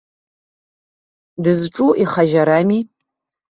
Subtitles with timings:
[1.43, 2.79] Дызҿу ихы ажьарами.